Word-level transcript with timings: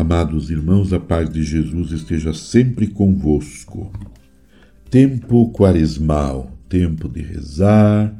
Amados 0.00 0.50
irmãos, 0.50 0.94
a 0.94 0.98
paz 0.98 1.28
de 1.28 1.42
Jesus 1.42 1.92
esteja 1.92 2.32
sempre 2.32 2.86
convosco. 2.86 3.92
Tempo 4.90 5.52
quaresmal, 5.52 6.58
tempo 6.70 7.06
de 7.06 7.20
rezar, 7.20 8.10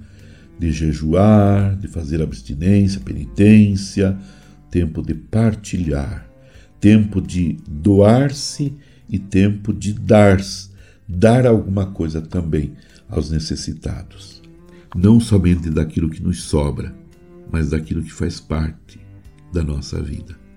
de 0.58 0.70
jejuar, 0.70 1.74
de 1.76 1.88
fazer 1.88 2.20
abstinência, 2.20 3.00
penitência, 3.00 4.18
tempo 4.70 5.00
de 5.00 5.14
partilhar, 5.14 6.30
tempo 6.78 7.18
de 7.18 7.56
doar-se 7.66 8.74
e 9.08 9.18
tempo 9.18 9.72
de 9.72 9.94
dar-se, 9.94 10.68
dar 11.08 11.46
alguma 11.46 11.86
coisa 11.86 12.20
também 12.20 12.74
aos 13.08 13.30
necessitados. 13.30 14.42
Não 14.94 15.18
somente 15.18 15.70
daquilo 15.70 16.10
que 16.10 16.22
nos 16.22 16.42
sobra, 16.42 16.94
mas 17.50 17.70
daquilo 17.70 18.02
que 18.02 18.12
faz 18.12 18.38
parte 18.38 19.00
da 19.50 19.62
nossa 19.62 19.98
vida. 20.02 20.49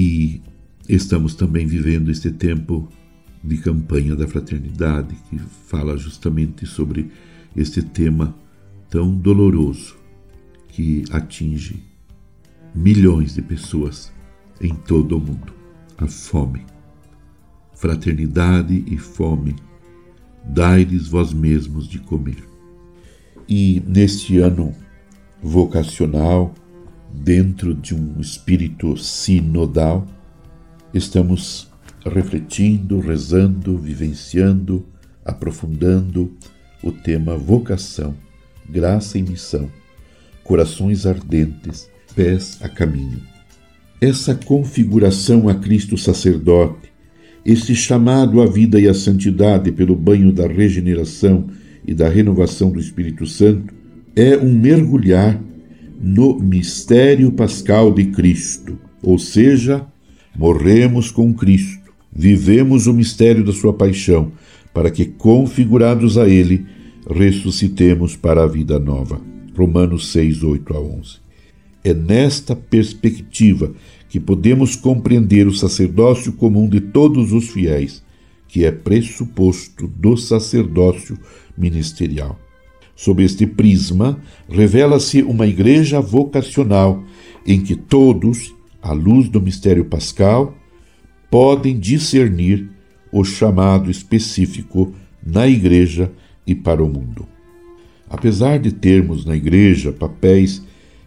E 0.00 0.40
estamos 0.88 1.34
também 1.34 1.66
vivendo 1.66 2.08
este 2.08 2.30
tempo 2.30 2.88
de 3.42 3.56
campanha 3.56 4.14
da 4.14 4.28
fraternidade, 4.28 5.16
que 5.28 5.36
fala 5.66 5.96
justamente 5.96 6.64
sobre 6.66 7.10
este 7.56 7.82
tema 7.82 8.32
tão 8.88 9.12
doloroso 9.12 9.96
que 10.68 11.02
atinge 11.10 11.82
milhões 12.72 13.34
de 13.34 13.42
pessoas 13.42 14.12
em 14.60 14.72
todo 14.72 15.16
o 15.16 15.20
mundo: 15.20 15.52
a 15.96 16.06
fome. 16.06 16.64
Fraternidade 17.74 18.84
e 18.86 18.96
fome, 18.96 19.56
dai-lhes 20.44 21.08
vós 21.08 21.32
mesmos 21.32 21.88
de 21.88 21.98
comer. 21.98 22.44
E 23.48 23.82
neste 23.84 24.38
ano 24.38 24.72
vocacional, 25.42 26.54
dentro 27.12 27.74
de 27.74 27.94
um 27.94 28.20
espírito 28.20 28.96
sinodal, 28.96 30.06
estamos 30.92 31.68
refletindo, 32.04 33.00
rezando, 33.00 33.76
vivenciando, 33.76 34.86
aprofundando 35.24 36.32
o 36.82 36.92
tema 36.92 37.36
vocação, 37.36 38.14
graça 38.68 39.18
e 39.18 39.22
missão, 39.22 39.68
corações 40.44 41.06
ardentes, 41.06 41.88
pés 42.14 42.58
a 42.62 42.68
caminho. 42.68 43.20
Essa 44.00 44.34
configuração 44.34 45.48
a 45.48 45.54
Cristo 45.54 45.98
sacerdote, 45.98 46.88
esse 47.44 47.74
chamado 47.74 48.40
à 48.40 48.46
vida 48.46 48.80
e 48.80 48.86
à 48.86 48.94
santidade 48.94 49.72
pelo 49.72 49.96
banho 49.96 50.32
da 50.32 50.46
regeneração 50.46 51.48
e 51.86 51.94
da 51.94 52.08
renovação 52.08 52.70
do 52.70 52.78
Espírito 52.78 53.26
Santo, 53.26 53.74
é 54.14 54.36
um 54.36 54.52
mergulhar 54.52 55.40
no 56.00 56.38
mistério 56.38 57.32
pascal 57.32 57.92
de 57.92 58.06
Cristo, 58.06 58.78
ou 59.02 59.18
seja, 59.18 59.84
morremos 60.36 61.10
com 61.10 61.34
Cristo, 61.34 61.92
vivemos 62.12 62.86
o 62.86 62.94
mistério 62.94 63.44
da 63.44 63.52
sua 63.52 63.72
paixão, 63.72 64.32
para 64.72 64.90
que, 64.90 65.04
configurados 65.04 66.16
a 66.16 66.28
Ele, 66.28 66.64
ressuscitemos 67.10 68.14
para 68.14 68.44
a 68.44 68.46
vida 68.46 68.78
nova. 68.78 69.20
Romanos 69.56 70.12
6, 70.12 70.44
8 70.44 70.76
a 70.76 70.80
11. 70.80 71.16
É 71.82 71.92
nesta 71.92 72.54
perspectiva 72.54 73.72
que 74.08 74.20
podemos 74.20 74.76
compreender 74.76 75.46
o 75.48 75.54
sacerdócio 75.54 76.32
comum 76.32 76.68
de 76.68 76.80
todos 76.80 77.32
os 77.32 77.48
fiéis, 77.48 78.04
que 78.46 78.64
é 78.64 78.70
pressuposto 78.70 79.88
do 79.88 80.16
sacerdócio 80.16 81.18
ministerial. 81.56 82.38
Sob 82.98 83.22
este 83.22 83.46
prisma, 83.46 84.20
revela-se 84.48 85.22
uma 85.22 85.46
igreja 85.46 86.00
vocacional 86.00 87.04
em 87.46 87.60
que 87.60 87.76
todos, 87.76 88.52
à 88.82 88.90
luz 88.90 89.28
do 89.28 89.40
mistério 89.40 89.84
pascal, 89.84 90.52
podem 91.30 91.78
discernir 91.78 92.68
o 93.12 93.22
chamado 93.22 93.88
específico 93.88 94.92
na 95.24 95.46
igreja 95.46 96.10
e 96.44 96.56
para 96.56 96.82
o 96.82 96.88
mundo. 96.88 97.24
Apesar 98.10 98.58
de 98.58 98.72
termos 98.72 99.24
na 99.24 99.36
igreja 99.36 99.92
papéis 99.92 100.60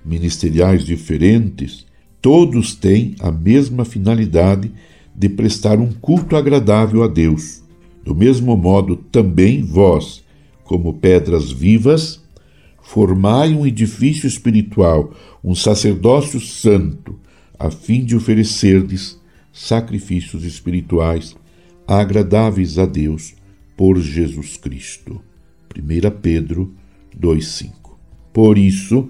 ministeriais 0.05 0.85
diferentes, 0.85 1.85
todos 2.21 2.73
têm 2.73 3.15
a 3.19 3.29
mesma 3.29 3.83
finalidade 3.83 4.71
de 5.13 5.27
prestar 5.27 5.77
um 5.77 5.91
culto 5.91 6.37
agradável 6.37 7.03
a 7.03 7.07
Deus. 7.07 7.61
Do 8.01 8.15
mesmo 8.15 8.55
modo, 8.55 8.95
também 8.95 9.61
vós, 9.61 10.23
como 10.71 10.93
pedras 10.93 11.51
vivas, 11.51 12.21
formai 12.81 13.53
um 13.53 13.67
edifício 13.67 14.25
espiritual, 14.25 15.13
um 15.43 15.53
sacerdócio 15.53 16.39
santo, 16.39 17.19
a 17.59 17.69
fim 17.69 18.05
de 18.05 18.15
oferecerdes 18.15 19.19
sacrifícios 19.51 20.45
espirituais 20.45 21.35
agradáveis 21.85 22.77
a 22.79 22.85
Deus 22.85 23.33
por 23.75 23.99
Jesus 23.99 24.55
Cristo. 24.55 25.19
1 25.77 26.09
Pedro 26.21 26.73
2,5. 27.19 27.73
Por 28.31 28.57
isso, 28.57 29.09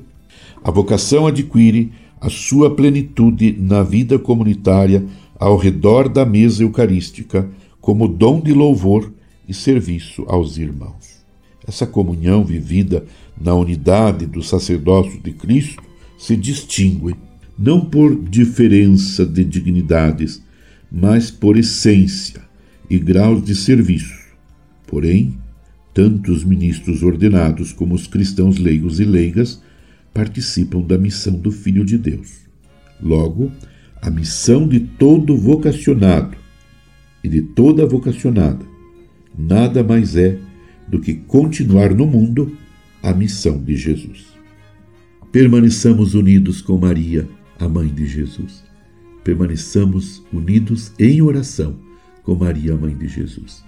a 0.64 0.72
vocação 0.72 1.28
adquire 1.28 1.92
a 2.20 2.28
sua 2.28 2.76
plenitude 2.76 3.56
na 3.60 3.84
vida 3.84 4.18
comunitária 4.18 5.06
ao 5.38 5.58
redor 5.58 6.10
da 6.10 6.26
mesa 6.26 6.64
eucarística, 6.64 7.48
como 7.80 8.08
dom 8.08 8.42
de 8.42 8.52
louvor 8.52 9.14
e 9.48 9.54
serviço 9.54 10.26
aos 10.28 10.58
irmãos. 10.58 11.11
Essa 11.68 11.86
comunhão 11.86 12.44
vivida 12.44 13.06
na 13.40 13.54
unidade 13.54 14.26
do 14.26 14.42
sacerdócio 14.42 15.20
de 15.22 15.32
Cristo 15.32 15.84
se 16.18 16.36
distingue 16.36 17.16
não 17.58 17.82
por 17.82 18.16
diferença 18.24 19.26
de 19.26 19.44
dignidades, 19.44 20.42
mas 20.92 21.30
por 21.30 21.58
essência 21.58 22.42
e 22.90 22.98
graus 22.98 23.44
de 23.44 23.56
serviço. 23.56 24.20
Porém, 24.88 25.38
tanto 25.94 26.32
os 26.32 26.44
ministros 26.44 27.04
ordenados 27.04 27.72
como 27.72 27.94
os 27.94 28.08
cristãos 28.08 28.58
leigos 28.58 29.00
e 29.00 29.06
leigas 29.06 29.62
participam 30.14 30.82
da 30.82 30.98
missão 30.98 31.34
do 31.34 31.52
Filho 31.52 31.86
de 31.86 31.98
Deus. 31.98 32.42
Logo, 33.02 33.52
a 34.02 34.10
missão 34.10 34.68
de 34.68 34.80
todo 34.80 35.38
vocacionado 35.38 36.36
e 37.24 37.30
de 37.30 37.42
toda 37.42 37.86
vocacionada 37.86 38.66
nada 39.38 39.84
mais 39.84 40.16
é 40.16 40.38
do 40.92 41.00
que 41.00 41.14
continuar 41.16 41.96
no 41.96 42.06
mundo 42.06 42.58
a 43.02 43.14
missão 43.14 43.64
de 43.64 43.78
Jesus. 43.78 44.28
Permaneçamos 45.32 46.14
unidos 46.14 46.62
com 46.62 46.78
Maria, 46.78 47.28
a 47.58 47.68
mãe 47.68 47.88
de 47.88 48.06
Jesus. 48.06 48.62
Permaneçamos 49.24 50.22
unidos 50.34 50.92
em 51.00 51.22
oração 51.22 51.80
com 52.24 52.36
Maria, 52.36 52.74
a 52.74 52.78
mãe 52.78 52.94
de 52.94 53.08
Jesus. 53.08 53.64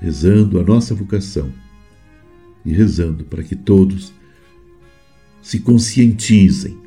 Rezando 0.00 0.60
a 0.60 0.62
nossa 0.62 0.94
vocação 0.94 1.52
e 2.64 2.72
rezando 2.72 3.24
para 3.24 3.42
que 3.42 3.56
todos 3.56 4.12
se 5.42 5.58
conscientizem 5.58 6.78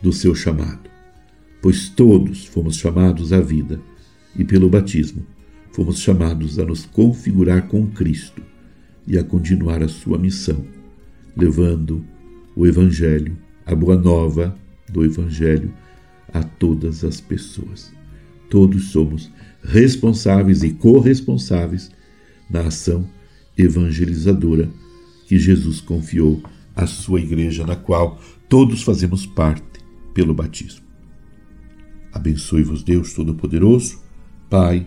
do 0.00 0.14
seu 0.14 0.34
chamado, 0.34 0.88
pois 1.60 1.90
todos 1.90 2.46
fomos 2.46 2.78
chamados 2.78 3.34
à 3.34 3.40
vida 3.40 3.78
e 4.34 4.44
pelo 4.44 4.70
batismo 4.70 5.26
fomos 5.72 6.00
chamados 6.00 6.58
a 6.58 6.64
nos 6.64 6.84
configurar 6.86 7.68
com 7.68 7.86
Cristo 7.86 8.42
e 9.06 9.18
a 9.18 9.24
continuar 9.24 9.82
a 9.82 9.88
sua 9.88 10.18
missão, 10.18 10.64
levando 11.36 12.04
o 12.54 12.66
Evangelho, 12.66 13.36
a 13.64 13.74
boa 13.74 13.96
nova 13.96 14.56
do 14.88 15.04
Evangelho 15.04 15.72
a 16.32 16.42
todas 16.42 17.04
as 17.04 17.20
pessoas. 17.20 17.92
Todos 18.48 18.90
somos 18.90 19.30
responsáveis 19.62 20.62
e 20.62 20.70
corresponsáveis 20.70 21.90
na 22.48 22.62
ação 22.62 23.08
evangelizadora 23.56 24.68
que 25.26 25.38
Jesus 25.38 25.80
confiou 25.80 26.42
à 26.74 26.86
sua 26.86 27.20
igreja, 27.20 27.64
na 27.64 27.76
qual 27.76 28.20
todos 28.48 28.82
fazemos 28.82 29.26
parte 29.26 29.80
pelo 30.12 30.34
batismo. 30.34 30.84
Abençoe-vos, 32.12 32.82
Deus 32.82 33.12
Todo-Poderoso, 33.12 34.00
Pai, 34.48 34.86